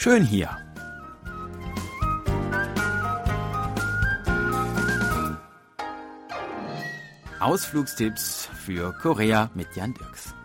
[0.00, 0.56] Schön hier.
[7.40, 10.36] Ausflugstipps für Korea mit Jan Dirks.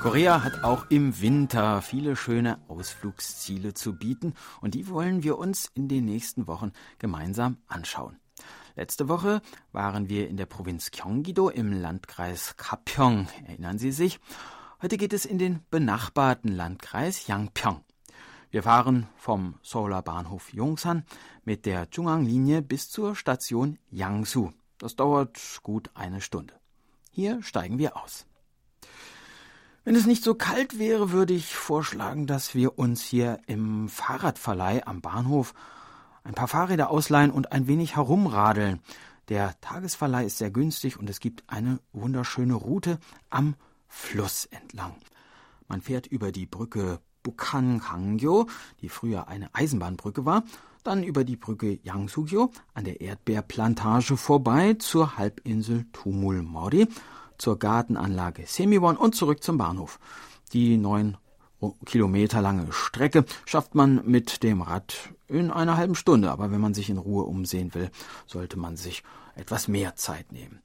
[0.00, 5.70] Korea hat auch im Winter viele schöne Ausflugsziele zu bieten und die wollen wir uns
[5.74, 8.21] in den nächsten Wochen gemeinsam anschauen.
[8.74, 13.28] Letzte Woche waren wir in der Provinz Gyeonggi-do im Landkreis Gapyeong.
[13.46, 14.18] Erinnern Sie sich?
[14.80, 17.84] Heute geht es in den benachbarten Landkreis Yangpyeong.
[18.50, 21.04] Wir fahren vom Seouler Bahnhof Yongsan
[21.44, 24.52] mit der Chungang-Linie bis zur Station Yangsu.
[24.78, 26.54] Das dauert gut eine Stunde.
[27.10, 28.26] Hier steigen wir aus.
[29.84, 34.86] Wenn es nicht so kalt wäre, würde ich vorschlagen, dass wir uns hier im Fahrradverleih
[34.86, 35.52] am Bahnhof
[36.24, 38.80] ein paar Fahrräder ausleihen und ein wenig herumradeln.
[39.28, 42.98] Der Tagesverleih ist sehr günstig und es gibt eine wunderschöne Route
[43.30, 43.54] am
[43.88, 44.96] Fluss entlang.
[45.68, 48.46] Man fährt über die Brücke Bukhan-Kangyo,
[48.80, 50.42] die früher eine Eisenbahnbrücke war,
[50.82, 56.88] dann über die Brücke Yangsugyo an der Erdbeerplantage vorbei zur Halbinsel Tumul-Mori,
[57.38, 60.00] zur Gartenanlage Semiwon und zurück zum Bahnhof.
[60.52, 61.16] Die neun
[61.84, 66.74] Kilometer lange Strecke schafft man mit dem Rad in einer halben Stunde, aber wenn man
[66.74, 67.90] sich in Ruhe umsehen will,
[68.26, 69.02] sollte man sich
[69.34, 70.60] etwas mehr Zeit nehmen.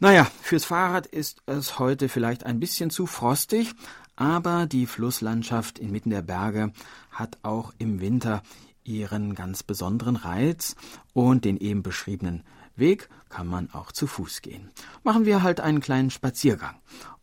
[0.00, 3.74] Naja, fürs Fahrrad ist es heute vielleicht ein bisschen zu frostig,
[4.14, 6.72] aber die Flusslandschaft inmitten der Berge
[7.10, 8.42] hat auch im Winter
[8.84, 10.76] ihren ganz besonderen Reiz
[11.14, 12.44] und den eben beschriebenen
[12.76, 14.70] Weg kann man auch zu Fuß gehen.
[15.02, 16.76] Machen wir halt einen kleinen Spaziergang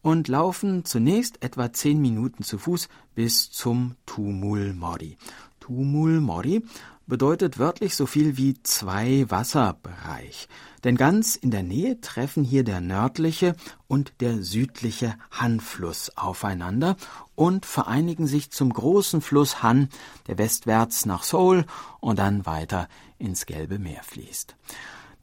[0.06, 5.18] und laufen zunächst etwa zehn Minuten zu Fuß bis zum Tumul Mori.
[5.60, 6.64] Tumul Mori
[7.08, 10.48] bedeutet wörtlich so viel wie zwei Wasserbereich.
[10.84, 13.56] Denn ganz in der Nähe treffen hier der nördliche
[13.88, 16.98] und der südliche Han-Fluss aufeinander
[17.34, 19.90] und vereinigen sich zum großen Fluss Han,
[20.28, 21.66] der westwärts nach Seoul
[22.00, 24.56] und dann weiter ins Gelbe Meer fließt.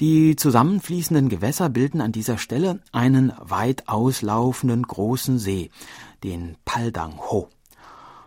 [0.03, 5.71] Die zusammenfließenden Gewässer bilden an dieser Stelle einen weit auslaufenden großen See,
[6.25, 7.49] den Paldang-ho.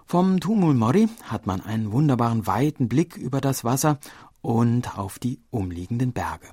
[0.05, 3.99] Vom Tumul Mori hat man einen wunderbaren weiten Blick über das Wasser
[4.39, 6.47] und auf die umliegenden Berge.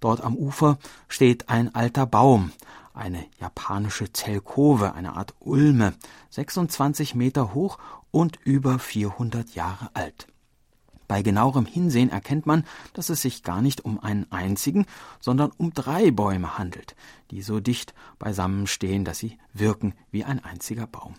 [0.00, 2.50] Dort am Ufer steht ein alter Baum,
[2.92, 5.94] eine japanische Zelkove, eine Art Ulme,
[6.30, 7.78] 26 Meter hoch
[8.10, 10.26] und über 400 Jahre alt.
[11.10, 12.62] Bei genauerem Hinsehen erkennt man,
[12.92, 14.86] dass es sich gar nicht um einen einzigen,
[15.18, 16.94] sondern um drei Bäume handelt,
[17.32, 21.16] die so dicht beisammen stehen, dass sie wirken wie ein einziger Baum.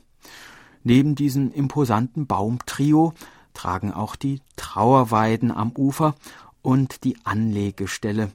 [0.85, 3.11] Neben diesem imposanten Baumtrio
[3.53, 6.15] tragen auch die Trauerweiden am Ufer
[6.61, 8.31] und die Anlegestelle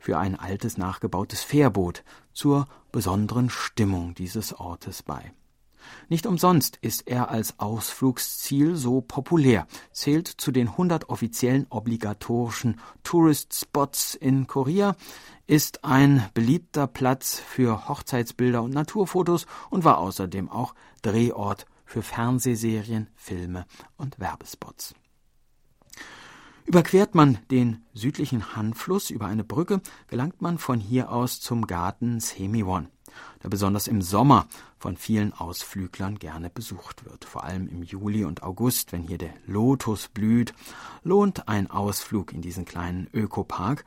[0.00, 2.02] für ein altes nachgebautes Fährboot
[2.32, 5.30] zur besonderen Stimmung dieses Ortes bei.
[6.08, 13.54] Nicht umsonst ist er als Ausflugsziel so populär, zählt zu den 100 offiziellen obligatorischen Tourist
[13.54, 14.96] Spots in Korea,
[15.46, 23.08] ist ein beliebter Platz für Hochzeitsbilder und Naturfotos und war außerdem auch Drehort für Fernsehserien,
[23.14, 23.64] Filme
[23.96, 24.94] und Werbespots.
[26.66, 32.18] Überquert man den südlichen Han-Fluss über eine Brücke, gelangt man von hier aus zum Garten
[32.18, 32.88] Semiwon,
[33.44, 37.24] der besonders im Sommer von vielen Ausflüglern gerne besucht wird.
[37.24, 40.54] Vor allem im Juli und August, wenn hier der Lotus blüht,
[41.04, 43.84] lohnt ein Ausflug in diesen kleinen Ökopark,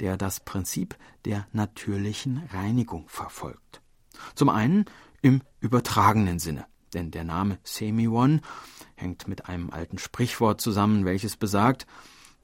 [0.00, 0.96] der das Prinzip
[1.26, 3.82] der natürlichen Reinigung verfolgt.
[4.34, 4.86] Zum einen
[5.20, 8.40] im übertragenen Sinne denn der Name Semiwon
[8.94, 11.86] hängt mit einem alten Sprichwort zusammen, welches besagt,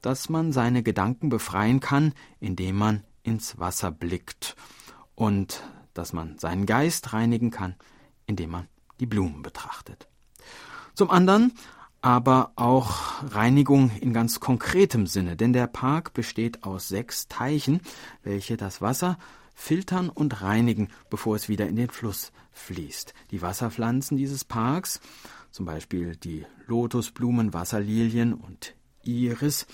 [0.01, 4.55] dass man seine Gedanken befreien kann, indem man ins Wasser blickt
[5.15, 5.63] und
[5.93, 7.75] dass man seinen Geist reinigen kann,
[8.25, 8.67] indem man
[8.99, 10.07] die Blumen betrachtet.
[10.93, 11.53] Zum anderen
[12.01, 17.81] aber auch Reinigung in ganz konkretem Sinne, denn der Park besteht aus sechs Teichen,
[18.23, 19.19] welche das Wasser
[19.61, 23.13] filtern und reinigen, bevor es wieder in den Fluss fließt.
[23.29, 24.99] Die Wasserpflanzen dieses Parks,
[25.51, 29.67] zum Beispiel die Lotusblumen, Wasserlilien und Iris,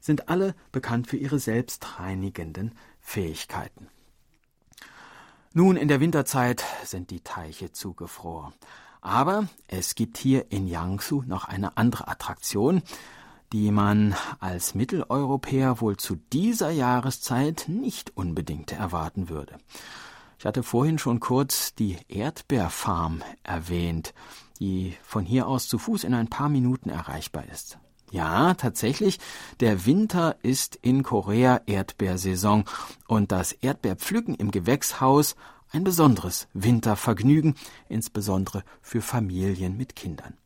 [0.00, 3.88] sind alle bekannt für ihre selbstreinigenden Fähigkeiten.
[5.52, 8.54] Nun, in der Winterzeit sind die Teiche zugefroren.
[9.00, 12.82] Aber es gibt hier in Yangsu noch eine andere Attraktion,
[13.52, 19.58] die man als Mitteleuropäer wohl zu dieser Jahreszeit nicht unbedingt erwarten würde.
[20.38, 24.14] Ich hatte vorhin schon kurz die Erdbeerfarm erwähnt,
[24.58, 27.78] die von hier aus zu Fuß in ein paar Minuten erreichbar ist.
[28.10, 29.20] Ja, tatsächlich,
[29.60, 32.64] der Winter ist in Korea Erdbeersaison
[33.06, 35.36] und das Erdbeerpflücken im Gewächshaus
[35.70, 37.54] ein besonderes Wintervergnügen,
[37.88, 40.36] insbesondere für Familien mit Kindern.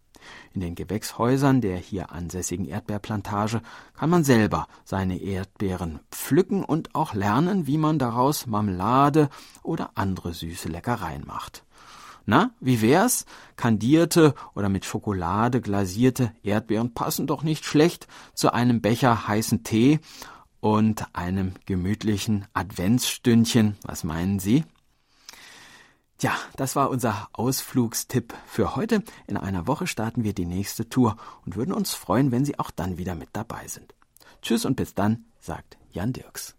[0.54, 3.60] In den Gewächshäusern der hier ansässigen Erdbeerplantage
[3.94, 9.28] kann man selber seine Erdbeeren pflücken und auch lernen, wie man daraus Marmelade
[9.62, 11.64] oder andere süße Leckereien macht.
[12.26, 13.24] Na, wie wär's?
[13.54, 20.00] Kandierte oder mit Schokolade glasierte Erdbeeren passen doch nicht schlecht zu einem Becher heißen Tee
[20.60, 23.76] und einem gemütlichen Adventsstündchen.
[23.82, 24.64] Was meinen Sie?
[26.18, 29.02] Tja, das war unser Ausflugstipp für heute.
[29.26, 32.70] In einer Woche starten wir die nächste Tour und würden uns freuen, wenn Sie auch
[32.70, 33.94] dann wieder mit dabei sind.
[34.40, 36.55] Tschüss und bis dann, sagt Jan Dirks.